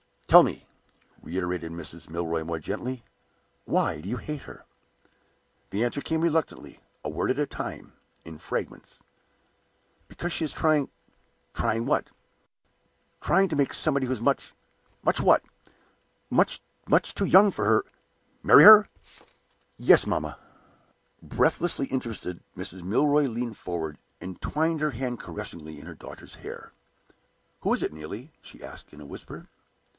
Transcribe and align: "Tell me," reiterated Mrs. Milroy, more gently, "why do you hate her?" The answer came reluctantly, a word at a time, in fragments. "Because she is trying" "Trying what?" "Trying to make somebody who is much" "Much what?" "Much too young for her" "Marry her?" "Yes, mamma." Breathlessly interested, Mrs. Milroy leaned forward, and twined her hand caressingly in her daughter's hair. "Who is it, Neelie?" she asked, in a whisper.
"Tell 0.27 0.41
me," 0.43 0.65
reiterated 1.21 1.73
Mrs. 1.73 2.09
Milroy, 2.09 2.43
more 2.43 2.57
gently, 2.57 3.03
"why 3.65 3.99
do 4.01 4.07
you 4.07 4.15
hate 4.15 4.43
her?" 4.43 4.65
The 5.71 5.83
answer 5.83 5.99
came 5.99 6.21
reluctantly, 6.21 6.79
a 7.03 7.09
word 7.09 7.31
at 7.31 7.37
a 7.37 7.45
time, 7.45 7.93
in 8.23 8.39
fragments. 8.39 9.03
"Because 10.07 10.31
she 10.31 10.45
is 10.45 10.53
trying" 10.53 10.89
"Trying 11.53 11.85
what?" 11.85 12.11
"Trying 13.19 13.49
to 13.49 13.57
make 13.57 13.73
somebody 13.73 14.07
who 14.07 14.13
is 14.13 14.21
much" 14.21 14.55
"Much 15.05 15.19
what?" 15.19 15.43
"Much 16.29 16.59
too 17.13 17.25
young 17.25 17.51
for 17.51 17.65
her" 17.65 17.83
"Marry 18.41 18.63
her?" 18.63 18.87
"Yes, 19.77 20.07
mamma." 20.07 20.39
Breathlessly 21.21 21.87
interested, 21.87 22.41
Mrs. 22.57 22.83
Milroy 22.83 23.25
leaned 23.27 23.57
forward, 23.57 23.99
and 24.21 24.41
twined 24.41 24.79
her 24.79 24.91
hand 24.91 25.19
caressingly 25.19 25.77
in 25.77 25.85
her 25.85 25.93
daughter's 25.93 26.35
hair. 26.35 26.71
"Who 27.63 27.73
is 27.73 27.83
it, 27.83 27.93
Neelie?" 27.93 28.31
she 28.41 28.63
asked, 28.63 28.93
in 28.93 29.01
a 29.01 29.05
whisper. 29.05 29.49